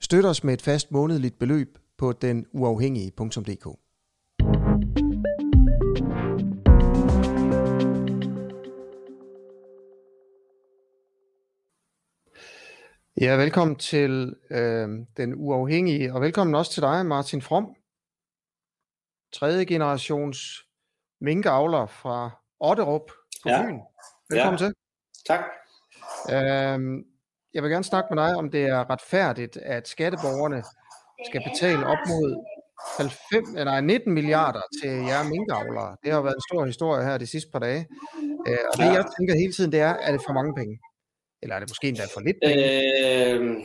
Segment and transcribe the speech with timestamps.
[0.00, 3.66] Støt os med et fast månedligt beløb på denuafhængige.dk.
[13.20, 17.74] Ja, velkommen til øh, Den Uafhængige, og velkommen også til dig, Martin From.
[19.32, 20.64] Tredje generations
[21.20, 23.10] minkavler fra Otterup
[23.42, 23.62] på ja.
[23.62, 23.78] Fyn.
[24.30, 24.66] Velkommen ja.
[24.66, 24.74] til.
[25.26, 25.40] Tak.
[26.32, 27.04] Øh,
[27.54, 30.62] jeg vil gerne snakke med dig, om det er retfærdigt, at skatteborgerne
[31.28, 32.44] skal betale op mod
[32.96, 35.96] 90, nej, 19 milliarder til jer minkavlere.
[36.04, 37.86] Det har været en stor historie her de sidste par dage.
[38.48, 40.78] Øh, og det jeg tænker hele tiden, det er, er det for mange penge?
[41.42, 42.64] Eller er det måske endda for lidt penge?
[43.34, 43.56] Øh,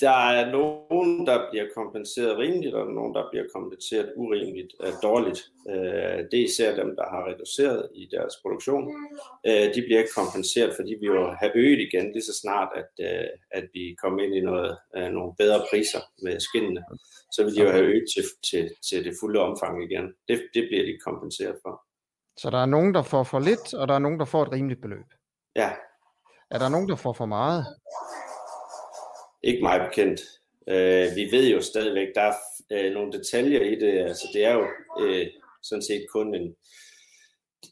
[0.00, 5.40] der er nogen, der bliver kompenseret rimeligt, og nogen, der bliver kompenseret urimeligt uh, dårligt.
[5.66, 8.84] Uh, det er især dem, der har reduceret i deres produktion.
[9.48, 12.90] Uh, de bliver ikke kompenseret, fordi vi jo har øget igen lige så snart, at,
[13.08, 16.84] uh, at vi kommer ind i noget, uh, nogle bedre priser med skinnene.
[17.32, 20.06] Så vil de jo have øget til, til, til det fulde omfang igen.
[20.28, 21.82] Det, det bliver de kompenseret for.
[22.36, 24.52] Så der er nogen, der får for lidt, og der er nogen, der får et
[24.52, 25.06] rimeligt beløb?
[25.56, 25.70] Ja.
[26.50, 27.66] Er der nogen, der får for meget?
[29.46, 30.20] Ikke meget bekendt.
[30.68, 32.34] Øh, vi ved jo stadigvæk, der er
[32.72, 33.92] øh, nogle detaljer i det.
[34.08, 34.66] Altså, det er jo
[35.00, 35.26] øh,
[35.62, 36.46] sådan set kun en,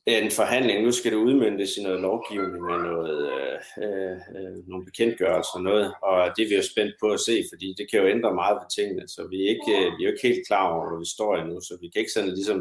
[0.07, 0.85] en forhandling.
[0.85, 5.63] Nu skal det udmyndtes i noget lovgivning og noget, øh, øh, øh, nogle bekendtgørelser og
[5.63, 5.87] noget.
[6.03, 8.57] Og det er vi jo spændt på at se, fordi det kan jo ændre meget
[8.61, 9.09] ved tingene.
[9.09, 11.37] Så vi er ikke, øh, vi er jo ikke helt klar over, hvor vi står
[11.37, 11.57] endnu.
[11.61, 12.61] Så vi kan ikke sådan ligesom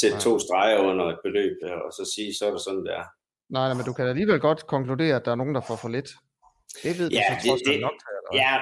[0.00, 3.06] sætte to streger under et beløb og så sige, så er det sådan, det er.
[3.56, 6.10] Nej, men du kan alligevel godt konkludere, at der er nogen, der får for lidt.
[6.82, 7.96] Det ved du ja, så det, det, nok
[8.34, 8.58] Ja,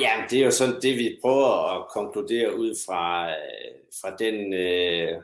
[0.00, 4.52] ja, det er jo sådan det, vi prøver at konkludere ud fra, øh, fra den,
[4.52, 5.22] øh,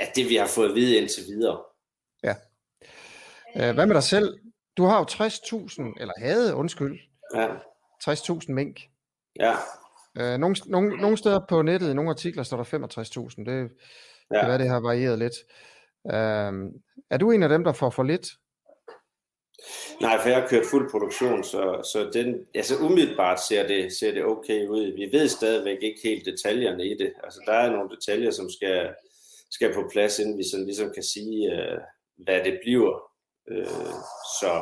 [0.00, 1.62] ja, det vi har fået at vide indtil videre.
[2.24, 2.34] Ja.
[3.56, 4.38] Øh, hvad med dig selv?
[4.76, 7.00] Du har jo 60.000, eller havde, undskyld,
[7.34, 7.48] ja.
[8.04, 8.80] 60.000 mink.
[9.40, 9.54] Ja.
[10.18, 13.44] Øh, nogle, nogle, nogle steder på nettet, i nogle artikler, står der 65.000.
[13.44, 13.70] Det
[14.30, 14.40] ja.
[14.40, 15.34] kan være, det har varieret lidt.
[16.06, 16.52] Øh,
[17.10, 18.28] er du en af dem, der får for lidt?
[20.00, 24.12] Nej, for jeg har kørt fuld produktion, så, så den, altså umiddelbart ser det, ser
[24.12, 24.92] det okay ud.
[24.96, 27.12] Vi ved stadigvæk ikke helt detaljerne i det.
[27.24, 28.90] Altså der er nogle detaljer, som skal,
[29.50, 31.78] skal på plads, inden vi sådan ligesom kan sige, øh,
[32.16, 33.02] hvad det bliver.
[33.50, 33.94] Øh,
[34.40, 34.52] så,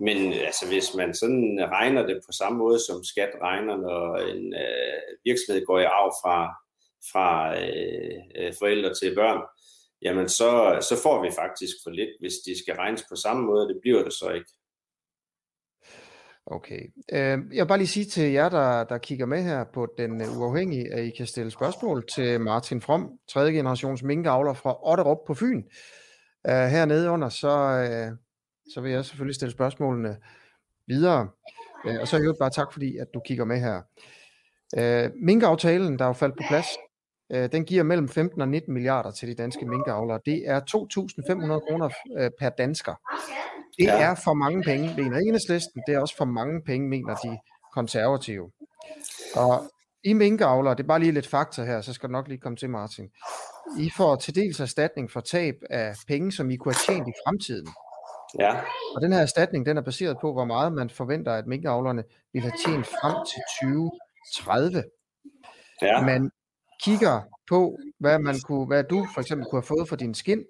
[0.00, 4.54] men altså, hvis man sådan regner det på samme måde, som skat regner, når en
[4.54, 6.38] øh, virksomhed går i arv fra,
[7.12, 9.42] fra øh, øh forældre til børn,
[10.02, 13.68] jamen så, så får vi faktisk for lidt, hvis de skal regnes på samme måde,
[13.68, 14.50] det bliver det så ikke.
[16.50, 16.80] Okay.
[17.12, 20.20] Øh, jeg vil bare lige sige til jer, der, der kigger med her på Den
[20.20, 25.18] øh, Uafhængige, at I kan stille spørgsmål til Martin From, tredje generations minkavler fra Otterup
[25.26, 25.62] på Fyn.
[26.48, 28.16] Uh, hernede under, så, øh,
[28.74, 30.16] så vil jeg selvfølgelig stille spørgsmålene
[30.86, 31.28] videre.
[31.84, 33.82] Uh, og så er jeg bare tak, fordi at du kigger med her.
[34.76, 36.66] Uh, minkaftalen, der er jo faldt på plads,
[37.34, 40.20] uh, den giver mellem 15 og 19 milliarder til de danske minkavlere.
[40.26, 41.90] Det er 2.500 kroner
[42.20, 42.94] uh, per dansker.
[43.78, 44.02] Det ja.
[44.02, 45.82] er for mange penge, mener enhedslisten.
[45.86, 47.38] Det er også for mange penge, mener de
[47.74, 48.50] konservative.
[49.36, 49.62] Og
[50.04, 52.56] i minkavler, det er bare lige lidt fakta her, så skal du nok lige komme
[52.56, 53.08] til, Martin.
[53.78, 57.12] I får til dels erstatning for tab af penge, som I kunne have tjent i
[57.26, 57.68] fremtiden.
[58.38, 58.60] Ja.
[58.94, 62.42] Og den her erstatning, den er baseret på, hvor meget man forventer, at minkavlerne vil
[62.42, 64.84] have tjent frem til 2030.
[65.82, 66.00] Ja.
[66.00, 66.30] Man
[66.82, 70.44] kigger på, hvad, man kunne, hvad du for eksempel kunne have fået for din skin,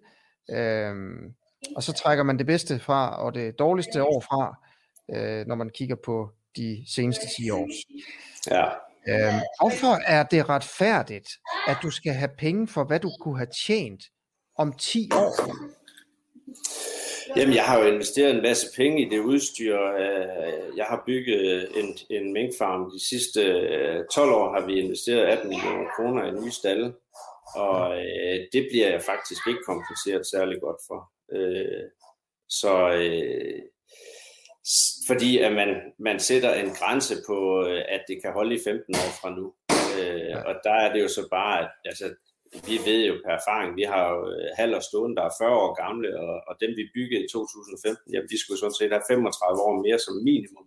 [0.50, 1.34] øhm,
[1.76, 4.56] og så trækker man det bedste fra, og det dårligste år fra,
[5.14, 7.68] øh, når man kigger på de seneste 10 år.
[8.50, 8.64] Ja.
[9.08, 11.28] Øhm, hvorfor er det retfærdigt,
[11.68, 14.02] at du skal have penge for, hvad du kunne have tjent
[14.56, 15.34] om 10 år?
[17.36, 19.76] Jamen, jeg har jo investeret en masse penge i det udstyr.
[19.80, 22.90] Øh, jeg har bygget en, en minkfarm.
[22.90, 23.42] De sidste
[24.14, 26.94] 12 øh, år har vi investeret 18 millioner kroner i nye stalle.
[27.54, 31.00] Og øh, det bliver jeg faktisk ikke kompenseret særlig godt for.
[32.48, 32.74] Så
[35.06, 39.12] fordi at man, man sætter en grænse på, at det kan holde i 15 år
[39.20, 39.54] fra nu.
[40.46, 42.14] Og der er det jo så bare, at altså,
[42.68, 45.72] vi ved jo per erfaring, vi har jo øh, halv stående, der er 40 år
[45.84, 49.62] gamle, og, og dem vi byggede i 2015, jamen de skulle sådan set have 35
[49.68, 50.66] år mere som minimum.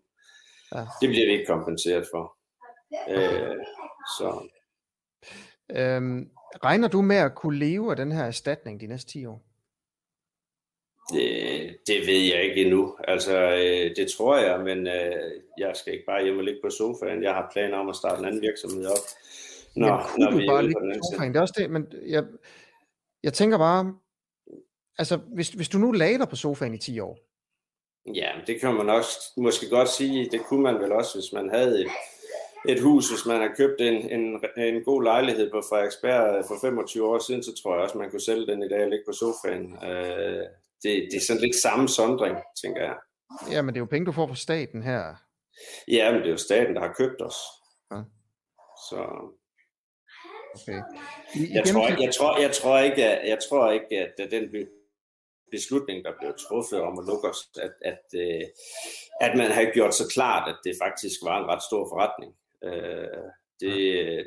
[0.76, 0.84] Ja.
[1.02, 2.26] Det bliver vi ikke kompenseret for.
[3.14, 3.58] Øh,
[4.18, 4.30] Så.
[5.80, 6.30] Øhm,
[6.64, 9.42] regner du med at kunne leve af den her erstatning de næste 10 år?
[11.14, 12.98] Det, det ved jeg ikke endnu.
[13.08, 16.70] Altså, øh, det tror jeg, men øh, jeg skal ikke bare hjem og ligge på
[16.70, 17.24] sofaen.
[17.24, 19.06] Jeg har planer om at starte en anden virksomhed op.
[19.76, 21.34] Nå, Jamen, når vi bare ligge på sofaen?
[21.34, 22.24] Det er også det, men jeg,
[23.24, 23.94] jeg tænker bare,
[24.98, 27.18] altså, hvis, hvis du nu lagde dig på sofaen i 10 år,
[28.06, 30.30] Ja, det kan man også måske godt sige.
[30.32, 31.92] Det kunne man vel også, hvis man havde et,
[32.68, 37.08] et hus, hvis man har købt en, en, en god lejlighed på Frederiksberg for 25
[37.08, 39.14] år siden, så tror jeg også, man kunne sælge den i dag og ligge på
[39.14, 39.84] sofaen.
[39.84, 40.44] Øh,
[40.84, 42.96] det, det er sådan lidt samme sondring, tænker jeg.
[43.52, 45.16] Ja, men det er jo penge, du får fra staten her.
[45.88, 47.36] Ja, men det er jo staten, der har købt os.
[47.92, 48.02] Ja.
[48.90, 49.00] Så...
[50.56, 50.82] Okay.
[51.36, 54.68] I, jeg, tror, jeg, tror, jeg, tror ikke, at, jeg tror ikke, at den
[55.52, 58.46] beslutning, der blev truffet om at lukke os, at, at, øh,
[59.22, 62.32] at man har gjort så klart, at det faktisk var en ret stor forretning.
[62.68, 63.28] Øh,
[63.62, 63.74] det,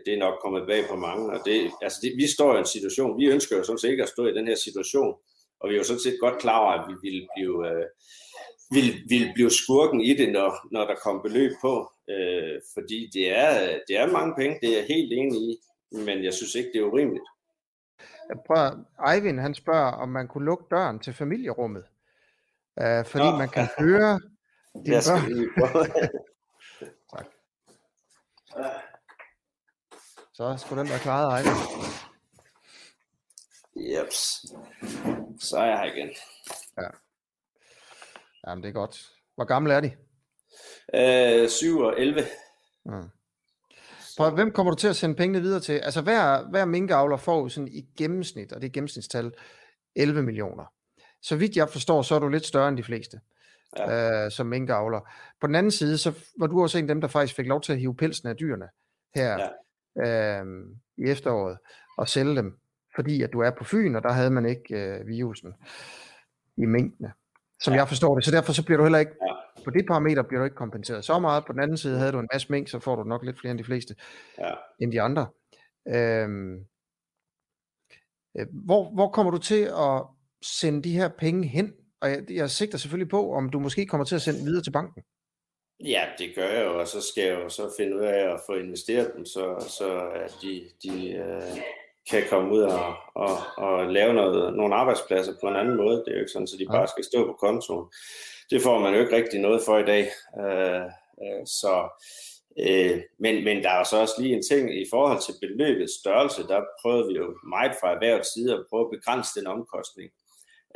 [0.05, 2.75] det er nok kommet bag på mange, og det, altså det, vi står i en
[2.77, 5.15] situation, vi ønsker jo sådan set ikke at stå i den her situation,
[5.61, 7.87] og vi er jo sådan set godt klar over, at vi ville blive, øh,
[8.71, 11.75] ville, ville blive skurken i det, når, når der kom beløb på,
[12.11, 15.57] øh, fordi det er, det er mange penge, det er jeg helt enig i,
[15.93, 17.25] men jeg synes ikke, det er urimeligt.
[18.47, 21.85] Prøv, Eivind, han spørger, om man kunne lukke døren til familierummet.
[22.81, 23.37] Uh, fordi Nå.
[23.37, 24.21] man kan høre
[24.87, 25.91] dine børn.
[27.15, 27.27] tak.
[30.33, 31.59] Så skulle den være klaret, Eivind.
[33.77, 34.45] Jeps.
[35.41, 36.11] Så er jeg her igen.
[36.79, 36.89] Ja.
[38.47, 39.11] Jamen, det er godt.
[39.35, 39.97] Hvor gammel er de?
[40.95, 42.21] Øh, 7 og 11.
[42.85, 43.11] Mm.
[44.17, 45.73] Prøv, hvem kommer du til at sende pengene videre til?
[45.73, 49.33] Altså hver, hver minkavler får sådan i gennemsnit, og det er gennemsnitstal,
[49.97, 50.65] 11 millioner.
[51.23, 53.21] Så vidt jeg forstår, så er du lidt større end de fleste
[53.79, 54.25] ja.
[54.25, 55.01] øh, som minkavler.
[55.41, 57.61] På den anden side, så var du også en af dem, der faktisk fik lov
[57.61, 58.69] til at hive pelsen af dyrene
[59.15, 59.39] her
[59.97, 60.41] ja.
[60.41, 60.47] øh,
[60.99, 61.59] i efteråret
[61.99, 62.59] og sælge dem,
[62.95, 65.53] fordi at du er på Fyn, og der havde man ikke øh, virusen
[66.57, 67.13] i mængdene,
[67.61, 67.79] som ja.
[67.79, 68.25] jeg forstår det.
[68.25, 69.34] Så derfor så bliver du heller ikke ja
[69.65, 71.45] på det parameter bliver du ikke kompenseret så meget.
[71.47, 73.51] På den anden side havde du en masse mink, så får du nok lidt flere
[73.51, 73.95] end de fleste,
[74.39, 74.51] ja.
[74.81, 75.27] end de andre.
[75.89, 76.55] Øhm,
[78.39, 80.03] øh, hvor, hvor kommer du til at
[80.43, 81.73] sende de her penge hen?
[82.01, 84.73] Og jeg, jeg sigter selvfølgelig på, om du måske kommer til at sende videre til
[84.73, 85.03] banken.
[85.85, 88.41] Ja, det gør jeg jo, og så skal jeg jo så finde ud af at
[88.47, 91.59] få investeret dem, så, så at de, de øh,
[92.11, 95.97] kan komme ud og, og, og lave noget, nogle arbejdspladser på en anden måde.
[95.97, 97.87] Det er jo ikke sådan, at de bare skal stå på kontoen
[98.51, 100.05] det får man jo ikke rigtig noget for i dag.
[100.41, 100.85] Øh,
[101.23, 101.75] øh, så,
[102.59, 106.43] øh, men, men der er så også lige en ting i forhold til beløbets størrelse,
[106.43, 110.11] der prøvede vi jo meget fra erhvervets side at prøve at begrænse den omkostning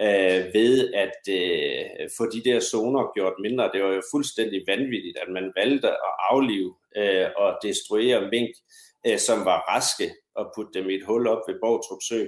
[0.00, 3.70] øh, ved at øh, få de der zoner gjort mindre.
[3.72, 8.50] Det var jo fuldstændig vanvittigt, at man valgte at aflive øh, og destruere mink,
[9.06, 12.26] øh, som var raske, og putte dem i et hul op ved Borgtrup Sø,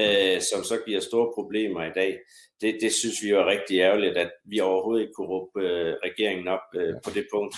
[0.00, 2.18] øh, som så giver store problemer i dag
[2.60, 6.48] det, det synes vi var rigtig ærgerligt, at vi overhovedet ikke kunne råbe øh, regeringen
[6.48, 7.56] op øh, på det punkt.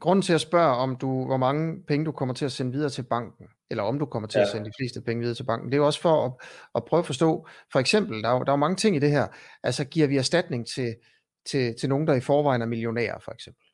[0.00, 2.90] Grunden til at spørge, om du, hvor mange penge du kommer til at sende videre
[2.90, 4.42] til banken, eller om du kommer til ja.
[4.42, 6.32] at sende de fleste penge videre til banken, det er jo også for at,
[6.74, 8.98] at prøve at forstå, for eksempel, der er, jo, der er jo mange ting i
[8.98, 9.26] det her,
[9.62, 10.94] altså giver vi erstatning til,
[11.50, 13.64] til, til nogen, der i forvejen er millionærer, for eksempel.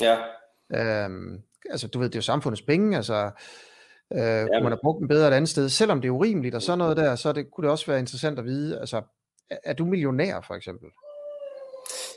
[0.00, 0.16] Ja.
[0.74, 3.30] Øhm, altså, du ved, det er jo samfundets penge, altså,
[4.12, 6.54] øh, ja, kunne man have brugt dem bedre et andet sted, selvom det er urimeligt
[6.54, 9.02] og sådan noget der, så det, kunne det også være interessant at vide, altså,
[9.64, 10.88] er du millionær for eksempel?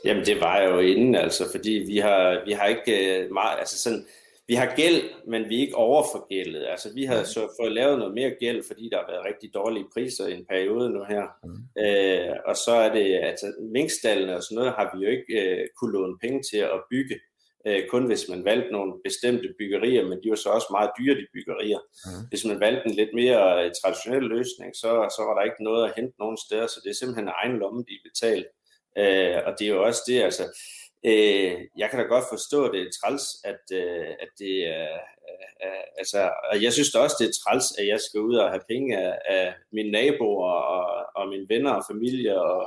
[0.04, 3.58] Jamen det var jeg jo inden, altså, fordi vi har, vi har ikke øh, meget,
[3.58, 4.06] altså sådan,
[4.48, 6.66] vi har gæld, men vi er ikke overforgældet.
[6.70, 9.86] Altså vi har så fået lavet noget mere gæld, fordi der har været rigtig dårlige
[9.94, 11.24] priser i en periode nu her.
[11.44, 11.82] Mm.
[11.84, 15.66] Øh, og så er det, altså minkstallene og sådan noget, har vi jo ikke øh,
[15.78, 17.16] kunne låne penge til at bygge
[17.66, 21.14] øh, kun hvis man valgte nogle bestemte byggerier, men de var så også meget dyre,
[21.14, 21.80] de byggerier.
[22.06, 22.26] Mm.
[22.30, 25.84] Hvis man valgte en lidt mere øh, traditionel løsning, så, så var der ikke noget
[25.84, 28.50] at hente nogen steder, så det er simpelthen egen lomme, de betaler.
[29.00, 30.44] Øh, og det er jo også det, altså,
[31.10, 34.92] øh, jeg kan da godt forstå, at det er træls, at, øh, at det er,
[35.64, 38.50] øh, altså, og jeg synes da også, det er træls, at jeg skal ud og
[38.50, 42.60] have penge af, af mine naboer og, og mine venner og familie og,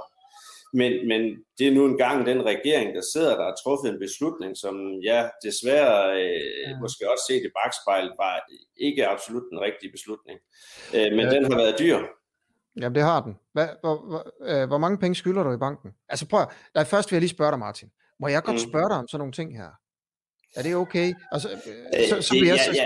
[0.80, 1.22] men, men
[1.58, 5.32] det er nu engang den regering, der sidder der har truffet en beslutning, som jeg
[5.44, 6.80] desværre øh, ja.
[6.80, 8.34] måske også set i bagspejlet, var
[8.78, 10.40] ikke absolut den rigtige beslutning.
[10.96, 11.30] Øh, men ja.
[11.34, 12.00] den har været dyr.
[12.82, 13.34] Jamen det har den.
[13.54, 15.90] Hvad, hvor, hvor, øh, hvor mange penge skylder du i banken?
[16.10, 17.90] Altså prøv at, først vil jeg lige spørge dig Martin.
[18.20, 18.70] Må jeg godt mm.
[18.70, 19.70] spørge dig om sådan nogle ting her?
[20.56, 21.14] Er det okay?
[21.32, 22.72] Altså, øh, så, så, det, jeg, så...
[22.76, 22.86] Ja,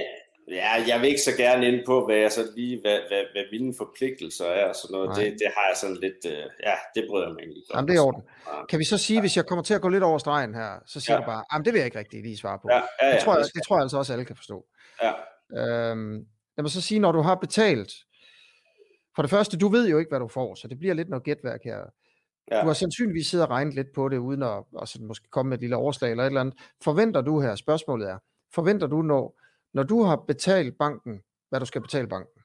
[0.50, 3.44] Ja, jeg vil ikke så gerne ind på, hvad jeg så lige, hvad, hvad, hvad
[3.51, 5.15] mine forpligtelser er og sådan noget.
[5.15, 7.96] Det, det, har jeg sådan lidt, uh, ja, det bryder jeg mig ikke Jamen, det
[7.96, 8.24] er orden.
[8.70, 11.00] Kan vi så sige, hvis jeg kommer til at gå lidt over stregen her, så
[11.00, 11.22] siger ja.
[11.22, 12.68] du bare, jamen det vil jeg ikke rigtig lige svare på.
[12.72, 14.65] Ja, ja, ja, det, tror jeg, det tror jeg altså også, alle kan forstå.
[15.03, 15.12] Ja.
[15.60, 16.13] Øhm,
[16.58, 17.91] lad mig så sige, når du har betalt,
[19.15, 21.24] for det første, du ved jo ikke, hvad du får, så det bliver lidt noget
[21.24, 21.79] gætværk her.
[22.51, 22.62] Ja.
[22.62, 25.50] Du har sandsynligvis siddet og regnet lidt på det, uden at og så måske komme
[25.50, 26.56] med et lille overslag eller et eller andet.
[26.84, 28.18] Forventer du her, spørgsmålet er,
[28.53, 29.38] forventer du, når,
[29.73, 32.41] når du har betalt banken, hvad du skal betale banken,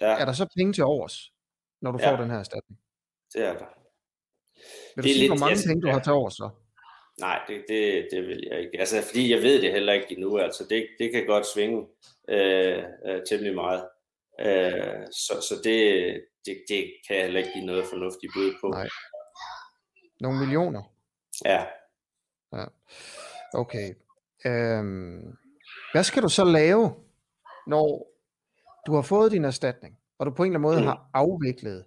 [0.00, 0.18] ja.
[0.20, 1.32] er der så penge til overs,
[1.82, 2.10] når du ja.
[2.10, 2.80] får den her erstatning?
[3.32, 3.66] Det er der.
[4.96, 5.92] Vil du det sige, lidt, hvor mange penge du ja.
[5.92, 6.50] har til overs så?
[7.20, 8.80] Nej, det, det, det vil jeg ikke.
[8.80, 10.38] Altså, fordi jeg ved det heller ikke endnu.
[10.38, 11.86] Altså, det, det kan godt svinge
[12.28, 13.88] øh, øh, temmelig meget.
[14.40, 15.84] Øh, så så det,
[16.46, 18.68] det, det kan jeg heller ikke give noget fornuftigt bud på.
[18.68, 18.88] Nej.
[20.20, 20.82] Nogle millioner?
[21.44, 21.66] Ja.
[22.52, 22.64] ja.
[23.54, 23.94] Okay.
[24.46, 25.36] Øhm,
[25.92, 26.94] hvad skal du så lave,
[27.66, 28.06] når
[28.86, 30.86] du har fået din erstatning, og du på en eller anden måde mm.
[30.86, 31.84] har afviklet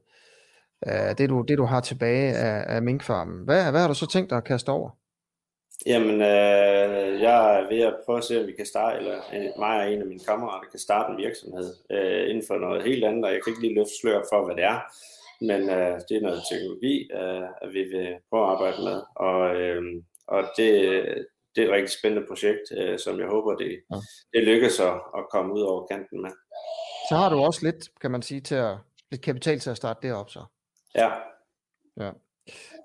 [0.87, 3.45] uh, det, du, det, du har tilbage af, af minkfarmen?
[3.45, 4.89] Hvad, hvad har du så tænkt dig at kaste over?
[5.85, 9.49] Jamen, øh, jeg er ved at prøve at se, om vi kan starte, eller øh,
[9.59, 13.03] mig og en af mine kammerater kan starte en virksomhed øh, inden for noget helt
[13.05, 14.79] andet, og jeg kan ikke lige løfte slør for, hvad det er,
[15.41, 19.55] men øh, det er noget teknologi, øh, at vi vil prøve at arbejde med, og,
[19.61, 19.83] øh,
[20.27, 20.73] og det,
[21.57, 23.97] det er et rigtig spændende projekt, øh, som jeg håber, det, ja.
[24.33, 26.31] det lykkes at, at komme ud over kanten med.
[27.09, 28.77] Så har du også lidt, kan man sige, til at,
[29.11, 30.43] lidt kapital til at starte det op så.
[30.95, 31.09] Ja.
[31.99, 32.11] Ja.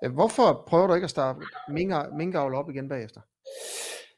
[0.03, 1.39] Øh, hvorfor prøver du ikke at starte
[2.17, 3.21] minkavl op igen bagefter?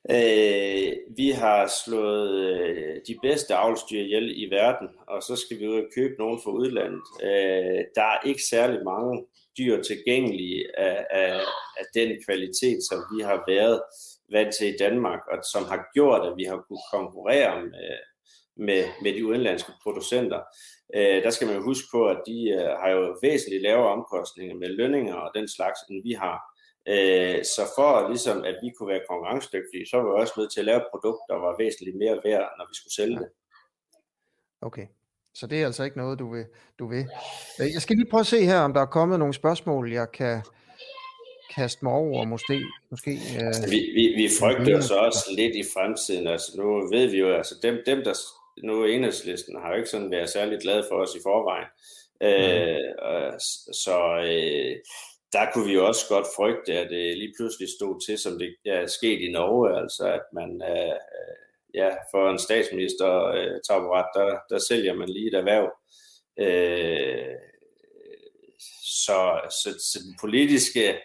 [0.10, 5.68] Øh, vi har slået øh, de bedste avlsdyr ihjel i verden, og så skal vi
[5.68, 7.02] ud og købe nogen fra udlandet.
[7.24, 9.26] Øh, der er ikke særlig mange
[9.58, 11.40] dyr tilgængelige af, af,
[11.80, 13.82] af den kvalitet, som vi har været
[14.32, 17.98] vant til i Danmark, og som har gjort, at vi har kunnet konkurrere med,
[18.56, 20.42] med, med de udenlandske producenter.
[20.96, 24.56] Øh, der skal man jo huske på, at de øh, har jo væsentligt lavere omkostninger
[24.56, 26.38] med lønninger og den slags, end vi har.
[26.94, 30.60] Øh, så for ligesom, at vi kunne være konkurrencedygtige, så var vi også nødt til
[30.60, 33.30] at lave et produkt, der var væsentligt mere værd, når vi skulle sælge det.
[34.62, 34.88] Okay.
[35.34, 36.46] Så det er altså ikke noget, du vil,
[36.80, 37.06] du vil.
[37.60, 40.42] Jeg skal lige prøve at se her, om der er kommet nogle spørgsmål, jeg kan
[41.56, 42.62] kaste mig over, måske.
[42.92, 46.28] måske øh, altså, vi, vi, vi frygter så også lidt i fremtiden.
[46.28, 48.14] Altså, nu ved vi jo, altså dem, dem der
[48.64, 51.68] nu enhedslisten har jo ikke sådan været særlig glad for os i forvejen.
[52.22, 53.34] Øh,
[53.74, 54.76] så øh,
[55.34, 58.56] der kunne vi jo også godt frygte, at det lige pludselig stod til, som det
[58.66, 60.96] er sket i Norge, altså at man øh,
[61.74, 65.68] ja, for en statsminister øh, taburet, der, der sælger man lige et erhverv.
[66.40, 67.36] Øh,
[69.06, 70.96] så, så, så den politiske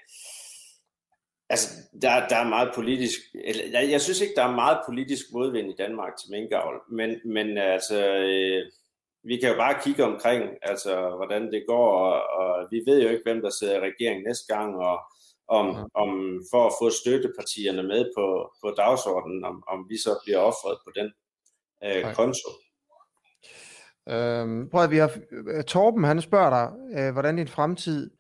[1.51, 1.69] Altså,
[2.03, 5.71] der, der er meget politisk, eller, jeg, jeg synes ikke, der er meget politisk modvind
[5.71, 8.63] i Danmark til minkavl, men, men altså, øh,
[9.25, 13.09] vi kan jo bare kigge omkring, altså, hvordan det går, og, og vi ved jo
[13.09, 14.99] ikke, hvem der sidder i regeringen næste gang, og
[15.49, 15.85] om, ja.
[15.95, 20.79] om for at få støttepartierne med på, på dagsordenen, om, om vi så bliver offret
[20.85, 21.13] på den
[21.85, 22.51] øh, konto.
[24.09, 25.11] Øhm, prøv at vi har,
[25.67, 26.67] Torben han spørger dig,
[26.99, 28.11] øh, hvordan din fremtid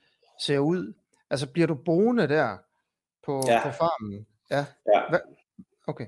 [0.41, 0.95] ser ud.
[1.31, 2.57] Altså bliver du boende der
[3.25, 3.62] på, ja.
[3.62, 4.27] på farmen?
[4.50, 4.65] Ja.
[4.95, 5.00] ja.
[5.09, 5.19] Hva?
[5.87, 6.07] Okay.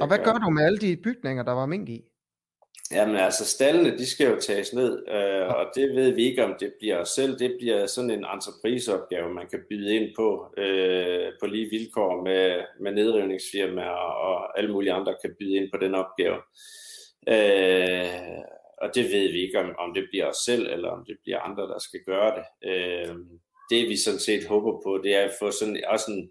[0.00, 2.04] Og hvad gør du med alle de bygninger, der var mink i?
[2.92, 6.54] Jamen altså, stallene, de skal jo tages ned, øh, og det ved vi ikke, om
[6.60, 7.38] det bliver os selv.
[7.38, 12.62] Det bliver sådan en entrepriseopgave, man kan byde ind på, øh, på lige vilkår med,
[12.80, 13.90] med nedrivningsfirmaer,
[14.26, 16.36] og alle mulige andre kan byde ind på den opgave.
[17.28, 18.42] Øh,
[18.82, 21.40] og det ved vi ikke, om, om det bliver os selv, eller om det bliver
[21.40, 22.70] andre, der skal gøre det.
[22.70, 23.16] Øh,
[23.70, 26.30] det vi sådan set håber på, det er at få sådan også en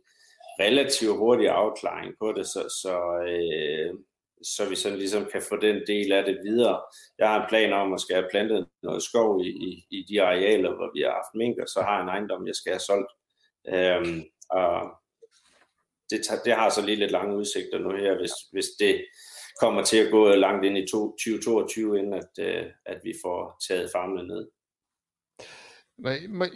[0.60, 2.96] relativt hurtig afklaring på det, så, så,
[3.28, 3.94] øh,
[4.44, 6.82] så vi sådan ligesom kan få den del af det videre.
[7.20, 10.22] Jeg har en plan om at skal have plantet noget skov i, i, i de
[10.22, 12.88] arealer, hvor vi har haft mink, og så har jeg en ejendom, jeg skal have
[12.90, 13.12] solgt.
[13.74, 14.74] Øhm, og
[16.10, 19.06] det, det har så lige lidt lange udsigter nu her, hvis, hvis det
[19.62, 23.92] kommer til at gå langt ind i 2022, inden at, øh, at vi får taget
[23.92, 24.48] farmene ned.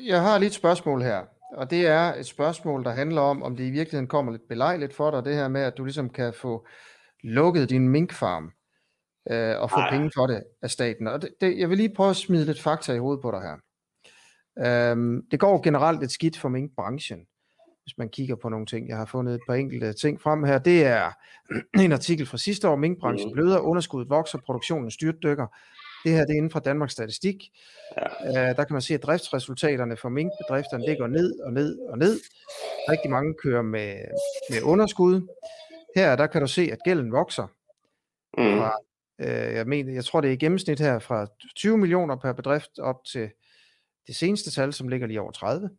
[0.06, 3.56] Jeg har lige et spørgsmål her, og det er et spørgsmål, der handler om, om
[3.56, 6.34] det i virkeligheden kommer lidt belejligt for dig, det her med, at du ligesom kan
[6.34, 6.68] få
[7.24, 8.52] lukket din minkfarm
[9.32, 9.90] øh, og få Ej.
[9.90, 11.08] penge for det af staten.
[11.08, 13.42] Og det, det, jeg vil lige prøve at smide lidt fakta i hovedet på dig
[13.42, 13.58] her.
[14.60, 17.20] Øhm, det går generelt lidt skidt for minkbranchen,
[17.84, 18.90] hvis man kigger på nogle ting.
[18.90, 20.58] Jeg har fundet et par enkelte ting frem her.
[20.58, 21.12] Det er
[21.86, 22.76] en artikel fra sidste år.
[22.76, 23.34] Minkbranchen mm.
[23.34, 25.48] bløder, underskuddet vokser, produktionen styrtdykker.
[26.04, 27.50] Det her det er inden fra Danmarks Statistik.
[27.98, 28.30] Ja.
[28.30, 31.98] Uh, der kan man se, at driftsresultaterne for minkbedrifterne det går ned og ned og
[31.98, 32.20] ned.
[32.90, 33.96] Rigtig mange kører med,
[34.50, 35.28] med underskud.
[35.96, 37.48] Her der kan du se, at gælden vokser
[38.38, 38.58] mm.
[38.58, 38.78] fra
[39.22, 42.80] Øh, jeg, mener, jeg tror, det er i gennemsnit her fra 20 millioner per bedrift
[42.80, 43.32] op til
[44.08, 45.70] det seneste tal, som ligger lige over 30.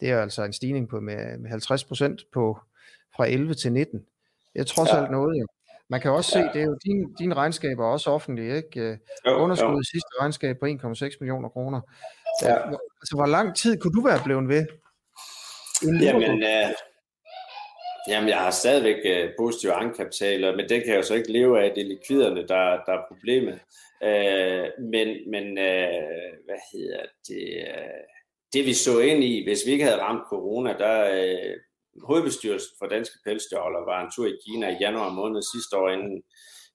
[0.00, 2.58] Det er altså en stigning på med, med 50 procent på
[3.16, 3.98] fra 11 til 19.
[4.52, 5.02] Det er trods ja.
[5.02, 5.46] alt noget, jo.
[5.90, 8.98] Man kan også se, det er jo din, dine regnskaber er også offentlige, ikke?
[9.26, 11.80] Jo, Underskud i sidste regnskab på 1,6 millioner kroner.
[12.42, 12.54] Ja.
[13.00, 14.66] Altså, hvor lang tid kunne du være blevet ved?
[16.00, 16.70] Jamen, øh,
[18.08, 21.64] jamen, jeg har stadigvæk øh, positive egenkapitaler, men den kan jeg jo så ikke leve
[21.64, 21.72] af.
[21.74, 23.60] Det er likviderne, der, der er problemet.
[24.02, 27.66] Øh, men men øh, hvad hedder det?
[27.68, 28.02] Øh,
[28.52, 31.56] det vi så ind i, hvis vi ikke havde ramt corona, der øh,
[32.04, 36.22] hovedbestyrelsen for Danske Pelsdyrholder var en tur i Kina i januar måned sidste år, inden,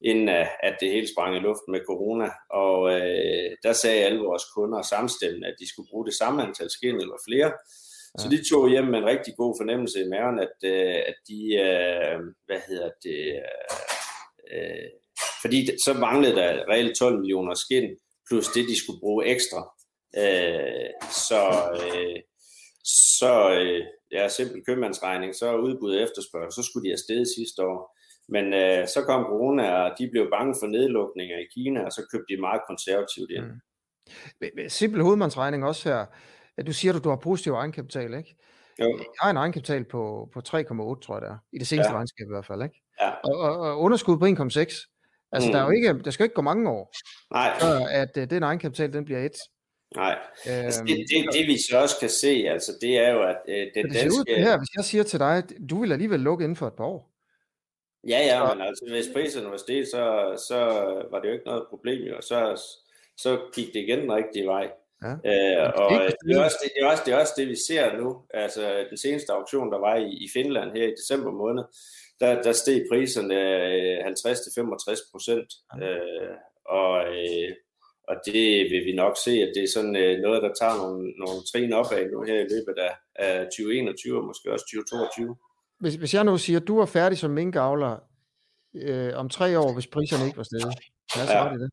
[0.01, 0.30] inden
[0.68, 2.30] at det hele sprang i luften med corona.
[2.50, 6.70] Og øh, der sagde alle vores kunder samstemmende, at de skulle bruge det samme antal
[6.70, 7.51] skin eller flere.
[8.20, 11.40] Så de tog hjem med en rigtig god fornemmelse i maven, at, øh, at de,
[11.68, 13.22] øh, hvad hedder det,
[14.54, 14.90] øh,
[15.42, 17.98] fordi så manglede der reelt 12 millioner skin,
[18.28, 19.62] plus det, de skulle bruge ekstra.
[20.18, 20.90] Øh,
[21.30, 21.42] så
[21.84, 22.20] øh,
[22.84, 27.98] så øh, ja, simpel købmandsregning, så udbud og efterspørgsel, så skulle de afsted sidste år.
[28.30, 32.01] Men øh, så kom corona, og de blev bange for nedlukninger i Kina, og så
[32.12, 33.46] købte de meget konservativt ind.
[33.46, 34.70] Mm.
[34.70, 36.06] Simpel hovedmandsregning også her.
[36.68, 38.36] Du siger, at du har positiv egenkapital, ikke?
[38.80, 38.98] Jo.
[38.98, 41.38] Jeg har en egenkapital på, på 3,8, tror jeg det er.
[41.53, 41.98] I det seneste ja.
[41.98, 42.82] regnskab i hvert fald, ikke?
[43.01, 43.10] Ja.
[43.10, 44.91] Og, og, og underskud på 1,6.
[45.32, 45.53] Altså, mm.
[45.53, 46.94] der, er jo ikke, der skal ikke gå mange år,
[47.34, 47.60] Nej.
[47.60, 49.38] før at uh, den egenkapital, den bliver et.
[49.95, 53.38] Nej, altså det, det, det vi så også kan se, altså det er jo, at
[53.48, 54.19] øh, den det danske...
[54.19, 56.67] Ud, det her, hvis jeg siger til dig, at du vil alligevel lukke inden for
[56.67, 57.12] et par år.
[58.07, 60.03] Ja, ja, men altså hvis priserne var steget, så,
[60.48, 60.57] så
[61.12, 62.21] var det jo ikke noget problem, jo.
[62.21, 62.62] Så,
[63.17, 64.71] så gik det igen den rigtige vej.
[65.03, 65.12] Ja.
[65.12, 65.91] Øh, og
[66.25, 68.21] det er, også, det, det, er også, det er også det, vi ser nu.
[68.33, 71.63] Altså den seneste auktion, der var i, i Finland her i december måned,
[72.19, 73.39] der, der steg priserne
[74.00, 75.53] 50-65 procent.
[75.79, 75.88] Ja.
[75.88, 77.55] Øh, og øh,
[78.08, 81.12] og det vil vi nok se, at det er sådan øh, noget, der tager nogle,
[81.12, 85.36] nogle trin op af nu her i løbet af, af 2021 og måske også 2022.
[85.79, 87.98] Hvis, hvis jeg nu siger, at du er færdig som minkavler
[88.75, 90.75] øh, om tre år, hvis priserne ikke var steget,
[91.15, 91.50] hvad så ja.
[91.53, 91.70] det det?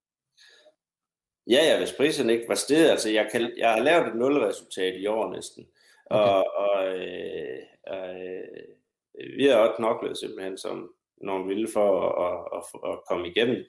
[1.50, 4.94] Ja, ja, hvis priserne ikke var steget, altså jeg, kan, jeg har lavet et nulresultat
[4.96, 5.66] i år næsten,
[6.11, 6.33] okay.
[6.33, 7.59] og, og øh,
[7.92, 10.90] øh, vi har også knoklet simpelthen som
[11.22, 13.64] nogle vilde for at, at, at, at komme igennem.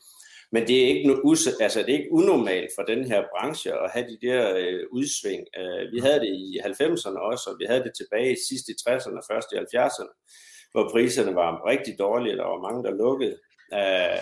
[0.52, 3.92] Men det er ikke, us- altså, det er ikke unormalt for den her branche at
[3.94, 5.44] have de der øh, udsving.
[5.58, 9.20] Øh, vi havde det i 90'erne også, og vi havde det tilbage sidst i 60'erne,
[9.32, 10.14] først i 70'erne,
[10.72, 13.38] hvor priserne var rigtig dårlige, der var mange, der lukkede.
[13.74, 14.22] Øh,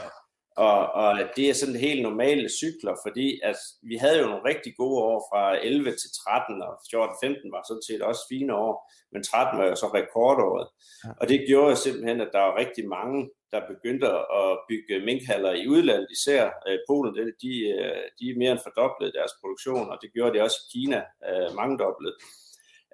[0.58, 4.74] og, og det er sådan helt normale cykler, fordi altså, vi havde jo nogle rigtig
[4.78, 8.74] gode år fra 11 til 13, og 14-15 var sådan set også fine år,
[9.12, 10.68] men 13 var jo så rekordåret.
[11.04, 11.10] Ja.
[11.20, 14.08] Og det gjorde simpelthen, at der var rigtig mange, der begyndte
[14.42, 18.66] at bygge minkhaller i udlandet, især øh, Polen, de, de, øh, de er mere end
[18.66, 22.14] fordoblet deres produktion, og det gjorde det også i Kina, øh, mangedoblet.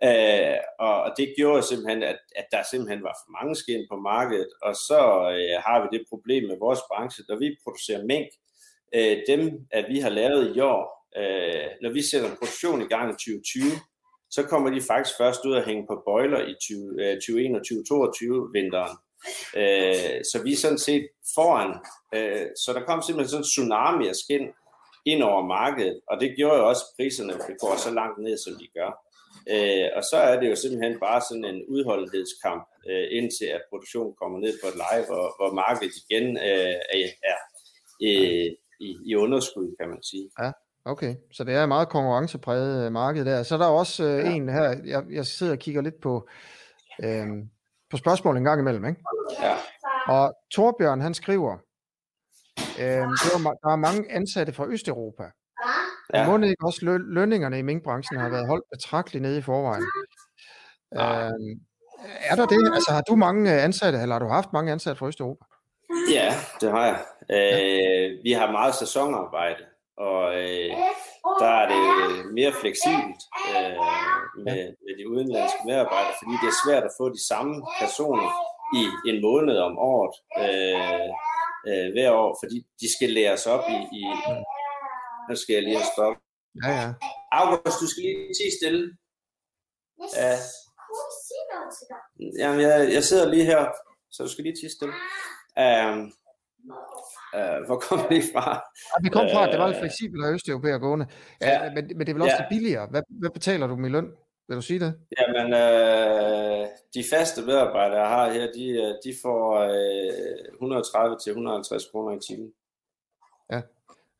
[0.08, 4.50] Øh, og det gjorde simpelthen, at, at der simpelthen var for mange skin på markedet,
[4.62, 5.00] og så
[5.36, 8.28] øh, har vi det problem med vores branche, når vi producerer mink,
[8.96, 10.84] øh, dem, at vi har lavet i år,
[11.20, 13.64] øh, når vi sætter en produktion i gang i 2020,
[14.36, 16.74] så kommer de faktisk først ud at hænge på boiler i 2021-2022
[18.34, 18.96] øh, vinteren.
[19.62, 21.72] Øh, så vi er sådan set foran.
[22.16, 24.46] Øh, så der kom simpelthen sådan en tsunami af skin
[25.06, 28.54] ind over markedet, og det gjorde jo også, at priserne går så langt ned, som
[28.62, 28.92] de gør.
[29.54, 34.14] Øh, og så er det jo simpelthen bare sådan en udholdenhedskamp, øh, indtil at produktionen
[34.22, 37.40] kommer ned på et leje, hvor, hvor markedet igen øh, er, er
[38.08, 40.30] øh, i, i underskud, kan man sige.
[40.42, 40.52] Ja.
[40.86, 43.44] Okay, så det er et meget konkurrencepræget øh, marked der.
[43.44, 44.34] Så er der også øh, ja.
[44.34, 46.28] en her, jeg, jeg sidder og kigger lidt på,
[47.04, 47.28] øh,
[47.92, 49.02] på spørgsmål en gang imellem, ikke?
[49.42, 49.56] Ja.
[50.08, 51.58] Og Torbjørn, han skriver,
[52.80, 53.04] øh,
[53.64, 55.24] der er mange ansatte fra Østeuropa,
[56.14, 56.38] Ja.
[56.38, 59.84] Må ikke også lø- lønningerne i minkbranchen har været holdt betragteligt nede i forvejen?
[60.96, 61.26] Ja.
[61.26, 61.32] Øh,
[62.30, 62.72] er der det?
[62.74, 65.46] Altså har du mange ansatte, eller har du haft mange ansatte fra Østeuropa?
[66.12, 67.00] Ja, det har jeg.
[67.38, 69.64] Øh, vi har meget sæsonarbejde,
[69.98, 70.72] og øh,
[71.40, 73.78] der er det mere fleksibelt øh,
[74.46, 78.30] med, med de udenlandske medarbejdere, fordi det er svært at få de samme personer
[78.82, 81.10] i en måned om året øh,
[81.70, 84.04] øh, hver år, fordi de skal læres op i, i
[85.30, 86.22] nu skal jeg lige have stoppet.
[86.64, 86.90] Ja, ja.
[87.32, 88.84] August, du skal lige tige stille.
[90.18, 90.36] Ja.
[92.40, 93.72] Jamen, jeg, jeg sidder lige her,
[94.12, 94.94] så du skal lige tige stille.
[95.64, 96.00] Um,
[97.38, 98.46] uh, hvor kommer vi fra?
[98.92, 101.08] Ja, vi kom fra, at det var lidt øh, fleksibelt af Østeuropæer gående.
[101.42, 102.44] Ja, men, men det er vel også ja.
[102.44, 102.88] det billigere.
[102.92, 104.10] Hvad, hvad betaler du med løn?
[104.48, 104.94] Vil du sige det?
[105.20, 108.68] Jamen, øh, de faste medarbejdere, jeg har her, de,
[109.04, 110.44] de får øh,
[111.82, 112.54] 130-150 kroner i timen.
[113.52, 113.62] Ja,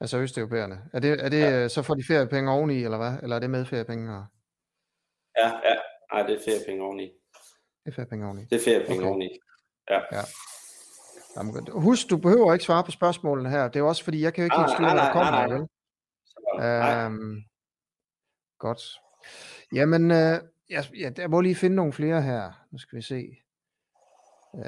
[0.04, 0.82] altså østeuropæerne.
[0.94, 1.68] Er det, er det ja.
[1.68, 3.14] så får de feriepenge oveni, eller hvad?
[3.24, 4.16] Eller er det med feriepenge?
[4.16, 4.26] Og...
[5.38, 5.76] Ja, ja.
[6.14, 7.12] Nej, det er feriepenge oveni.
[7.86, 8.46] Det er feriepenge oveni.
[8.46, 9.10] Det er feriepenge okay.
[9.10, 9.40] oveni.
[9.90, 10.00] Ja.
[10.12, 10.22] ja.
[11.38, 13.68] Jamen, husk, du behøver ikke svare på spørgsmålene her.
[13.68, 15.32] Det er også fordi, jeg kan jo ikke helt styre, hvad der kommer.
[15.32, 17.06] Nej, nej, nej.
[17.06, 17.44] Øhm,
[18.60, 18.82] godt.
[19.74, 20.40] Jamen, øh,
[20.70, 22.66] jeg, jeg, jeg må lige finde nogle flere her.
[22.72, 23.38] Nu skal vi se.
[24.56, 24.64] Øh,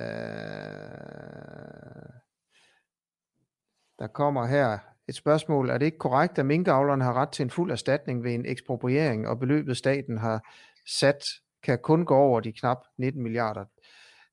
[3.99, 5.69] der kommer her et spørgsmål.
[5.69, 9.27] Er det ikke korrekt, at minkavlerne har ret til en fuld erstatning ved en ekspropriering,
[9.27, 10.49] og beløbet staten har
[10.87, 11.25] sat
[11.63, 13.65] kan kun gå over de knap 19 milliarder?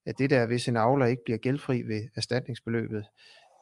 [0.07, 3.05] At det der, hvis en avler ikke bliver gældfri ved erstatningsbeløbet,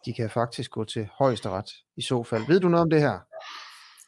[0.05, 2.43] de kan faktisk gå til højesteret i så fald.
[2.49, 3.19] Ved du noget om det her?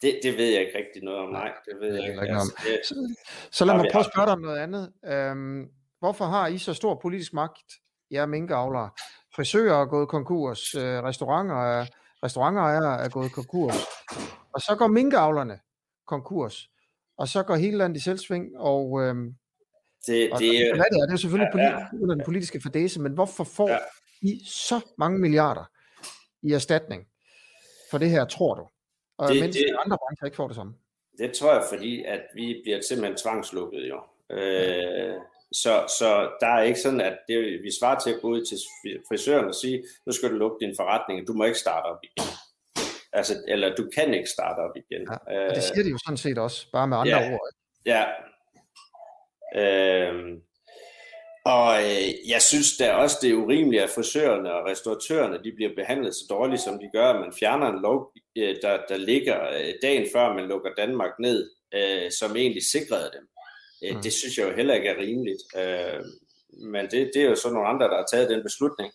[0.02, 1.52] Det, det ved jeg ikke rigtig noget om, nej.
[1.64, 2.34] Det ved jeg, jeg ikke.
[2.34, 3.14] Altså, det, så,
[3.50, 4.92] så lad mig prøve at spørge dig om noget andet.
[5.04, 7.72] Øhm, hvorfor har I så stor politisk magt,
[8.10, 8.90] jer minkavlere?
[9.34, 11.86] Frisører er gået konkurs, øh, restauranter er,
[12.24, 13.74] restaurantejere er gået konkurs,
[14.54, 15.60] og så går minkavlerne
[16.06, 16.70] konkurs,
[17.18, 19.34] og så går hele landet i selvsving, og, øhm,
[20.06, 21.86] det, og det, det, er, det er selvfølgelig ja, ja.
[22.02, 23.78] under den politiske fadese, men hvorfor får ja.
[24.22, 25.64] I så mange milliarder
[26.42, 27.06] i erstatning
[27.90, 28.68] for det her, tror du?
[29.18, 30.74] Og det, mens det, andre brancher ikke får det samme.
[31.18, 34.00] Det tror jeg, fordi at vi bliver simpelthen tvangslukket jo.
[34.36, 35.14] Øh,
[35.52, 38.58] så, så der er ikke sådan, at det, vi svarer til at gå ud til
[39.08, 42.28] frisøren og sige, nu skal du lukke din forretning, du må ikke starte op igen.
[43.12, 45.08] Altså, eller du kan ikke starte op igen.
[45.10, 47.50] Ja, og det siger de jo sådan set også, bare med andre ja, ord.
[47.86, 48.04] Ja.
[49.56, 50.38] Øh,
[51.44, 55.74] og øh, jeg synes da også, det er urimeligt, at frisørerne og restauratørerne de bliver
[55.76, 57.20] behandlet så dårligt, som de gør.
[57.20, 61.50] Man fjerner en lov, øh, der, der ligger øh, dagen før, man lukker Danmark ned,
[61.74, 63.24] øh, som egentlig sikrede dem.
[63.84, 64.02] Øh, mm.
[64.02, 65.42] Det synes jeg jo heller ikke er rimeligt.
[65.60, 66.00] Øh,
[66.72, 68.90] men det, det er jo så nogle andre, der har taget den beslutning.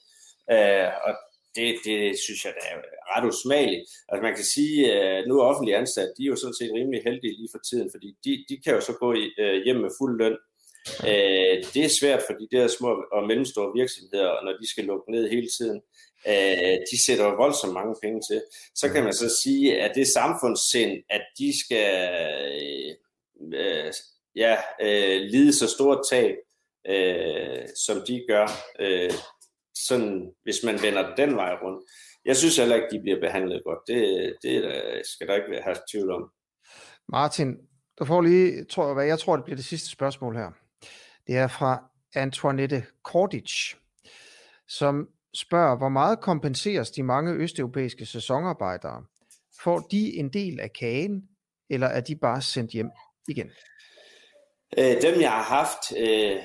[0.51, 1.11] Øh, og
[1.55, 2.77] det, det synes jeg da er
[3.11, 3.83] ret usmageligt.
[4.09, 7.01] Altså man kan sige, at nu er offentlige ansat, de er jo sådan set rimelig
[7.07, 9.09] heldige lige for tiden, fordi de, de kan jo så gå
[9.65, 10.37] hjem med fuld løn,
[11.09, 15.11] Øh, det er svært for de der små og mellemstore virksomheder, når de skal lukke
[15.11, 15.81] ned hele tiden.
[16.27, 18.41] Øh, de sætter jo voldsomt mange penge til.
[18.75, 21.89] Så kan man så sige, at det samfundssind, at de skal
[23.53, 23.93] øh,
[24.37, 26.35] ja, øh, lide så stort tab,
[26.87, 28.47] øh, som de gør,
[28.79, 29.11] øh,
[29.87, 31.83] sådan, hvis man vender den vej rundt.
[32.25, 33.79] Jeg synes heller ikke, de bliver behandlet godt.
[33.87, 34.61] Det, det
[35.05, 36.31] skal der ikke have tvivl om.
[37.09, 37.57] Martin,
[37.99, 40.51] du får lige, tror jeg, hvad jeg tror, det bliver det sidste spørgsmål her.
[41.27, 41.83] Det er fra
[42.15, 43.73] Antoinette Kordic,
[44.67, 49.05] som spørger, hvor meget kompenseres de mange østeuropæiske sæsonarbejdere?
[49.63, 51.29] Får de en del af kagen,
[51.69, 52.89] eller er de bare sendt hjem
[53.27, 53.51] igen?
[54.77, 56.39] Øh, dem jeg har haft, øh,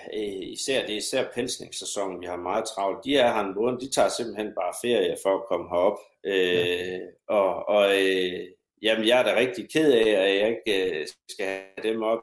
[0.52, 3.90] især det er især pelsningssæsonen, vi har meget travlt, de er her en måned, de
[3.90, 5.98] tager simpelthen bare ferie for at komme herop.
[6.24, 6.98] Øh, ja.
[7.28, 8.48] Og, og øh,
[8.82, 12.22] jamen, jeg er da rigtig ked af, at jeg ikke øh, skal have dem op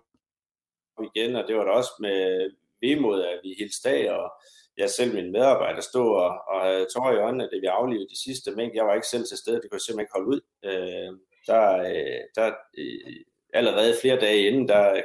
[1.15, 4.31] igen, og det var da også med vemod, at vi helt dag, og
[4.77, 8.23] jeg selv min medarbejder stod og, og havde tår i øjnene, da vi aflevede de
[8.23, 8.77] sidste mængde.
[8.77, 10.41] Jeg var ikke selv til stede, det kunne jeg simpelthen ikke holde ud.
[10.63, 11.11] Øh,
[11.47, 13.15] der, øh, der øh,
[13.53, 15.01] allerede flere dage inden, der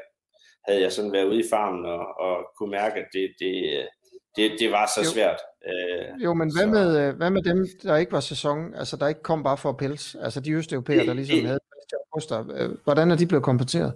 [0.68, 3.52] havde jeg sådan været ude i farmen og, og kunne mærke, at det, det,
[4.36, 5.40] det, det var så svært.
[5.68, 9.08] Øh, jo, men hvad med, øh, hvad med dem, der ikke var sæson, altså der
[9.08, 11.60] ikke kom bare for at pels, altså de østeuropæere, der ligesom havde
[12.54, 13.94] øh, hvordan er de blevet kompenseret?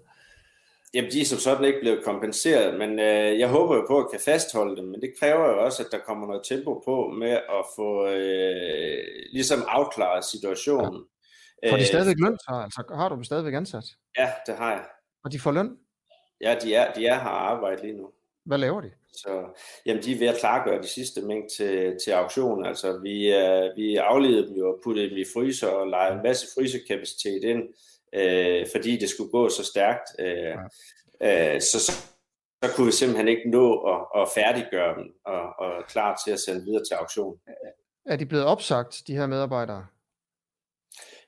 [0.94, 4.10] Jamen, de er som sådan ikke blevet kompenseret, men øh, jeg håber jo på at
[4.10, 7.30] kan fastholde dem, men det kræver jo også, at der kommer noget tempo på med
[7.30, 8.98] at få øh,
[9.32, 11.04] ligesom afklaret situationen.
[11.62, 11.70] Ja.
[11.70, 12.54] Får de øh, stadigvæk løn så?
[12.64, 13.84] Altså, har du dem stadigvæk ansat?
[14.18, 14.84] Ja, det har jeg.
[15.24, 15.76] Og de får løn?
[16.40, 18.10] Ja, de er, de er her arbejde lige nu.
[18.44, 18.90] Hvad laver de?
[19.12, 19.44] Så,
[19.86, 22.66] jamen, de er ved at klargøre de sidste mængde til, til auktion.
[22.66, 26.22] Altså, vi, øh, vi afledede dem jo og puttede dem i fryser og lejede en
[26.22, 27.62] masse frysekapacitet ind,
[28.12, 30.08] øh, fordi det skulle gå så stærkt.
[30.18, 30.54] Øh,
[31.20, 31.54] ja.
[31.54, 31.92] øh, så, så,
[32.64, 36.40] så kunne vi simpelthen ikke nå at, at færdiggøre dem og, og klar til at
[36.40, 37.38] sende videre til auktion.
[38.06, 39.86] Er de blevet opsagt, de her medarbejdere?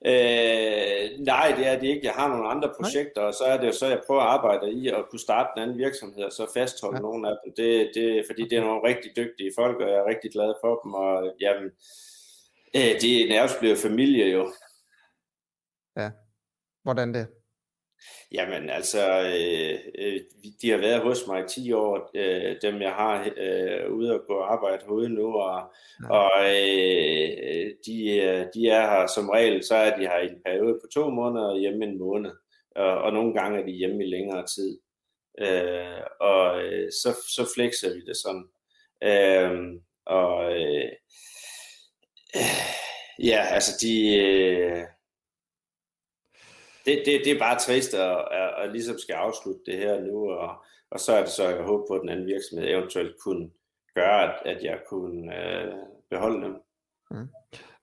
[0.06, 2.06] Øh, nej, det er det ikke.
[2.06, 4.72] Jeg har nogle andre projekter, og så er det jo så, jeg prøver at arbejde
[4.72, 7.02] i at kunne starte en anden virksomhed, og så fastholde ja.
[7.02, 7.52] nogle af dem.
[7.56, 10.80] Det, det, fordi det er nogle rigtig dygtige folk, og jeg er rigtig glad for
[10.84, 11.70] dem, og jamen,
[12.76, 14.52] øh, det er nærmest blevet familie jo.
[15.96, 16.10] Ja,
[16.82, 17.26] Hvordan det?
[18.32, 20.20] Jamen altså, øh, øh,
[20.62, 24.26] de har været hos mig i 10 år, øh, dem jeg har øh, ude og
[24.26, 26.08] gå arbejde hos nu, og, ja.
[26.08, 30.42] og øh, de, øh, de er her som regel, så er de her i en
[30.46, 32.30] periode på to måneder og hjemme en måned,
[32.76, 34.78] og, og nogle gange er de hjemme i længere tid.
[35.40, 38.44] Øh, og øh, så, så flexer vi det sådan.
[39.02, 40.92] Øh, og øh,
[43.22, 44.16] Ja, altså de...
[44.16, 44.84] Øh,
[46.90, 50.31] det, det, det er bare trist at, at, at ligesom skal afslutte det her nu,
[50.31, 53.50] og, og så er det så, jeg håber på, at den anden virksomhed eventuelt kunne
[53.94, 55.74] gøre, at, at jeg kunne øh,
[56.11, 56.55] beholde dem.
[57.11, 57.29] Mm.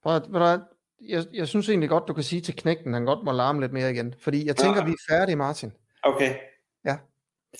[0.04, 0.60] Prøv, prøv,
[1.02, 3.74] jeg, jeg synes egentlig godt, du kan sige til knægten, han godt må larme lidt
[3.74, 4.16] mere igen.
[4.20, 4.86] Fordi jeg tænker, ja.
[4.86, 5.74] vi er færdige, Martin.
[6.04, 6.36] Okay.
[6.86, 6.98] Ja.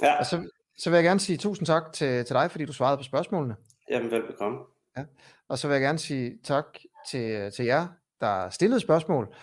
[0.02, 0.20] ja.
[0.20, 2.98] Og så, så vil jeg gerne sige tusind tak til, til dig, fordi du svarede
[2.98, 3.56] på spørgsmålene.
[3.90, 4.60] Jamen, velbekomme.
[4.98, 5.04] Ja.
[5.48, 6.66] Og så vil jeg gerne sige tak
[7.10, 7.88] til, til jer,
[8.22, 9.36] der stillede spørgsmål,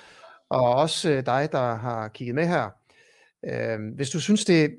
[0.49, 2.71] og også øh, dig, der har kigget med her.
[3.45, 4.79] Øh, hvis du synes, det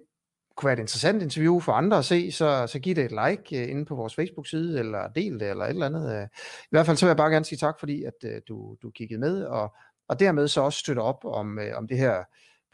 [0.56, 3.64] kunne være et interessant interview for andre at se, så, så giv det et like
[3.64, 6.22] øh, inde på vores Facebook-side, eller del det, eller et eller andet.
[6.22, 6.28] Uh,
[6.64, 9.20] I hvert fald så vil jeg bare gerne sige tak, fordi at du, du kiggede
[9.20, 9.76] med, og,
[10.08, 12.24] og dermed så også støtte op om, om det her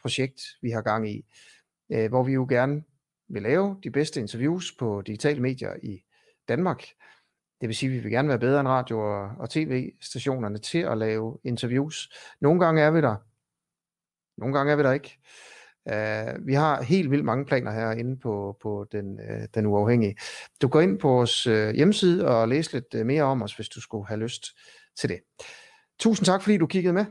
[0.02, 1.24] projekt, vi har gang i,
[2.08, 2.82] hvor vi jo gerne
[3.28, 6.02] vil lave de bedste interviews på digitale medier i
[6.48, 6.84] Danmark.
[7.62, 10.78] Det vil sige, at vi vil gerne være bedre end radio- og, og tv-stationerne til
[10.78, 12.08] at lave interviews.
[12.40, 13.16] Nogle gange er vi der,
[14.40, 15.18] nogle gange er vi der ikke.
[15.86, 20.16] Uh, vi har helt vildt mange planer herinde på, på den, uh, den uafhængige.
[20.62, 23.68] Du går ind på vores uh, hjemmeside og læser lidt uh, mere om os, hvis
[23.68, 24.46] du skulle have lyst
[24.96, 25.20] til det.
[25.98, 27.04] Tusind tak, fordi du kiggede med.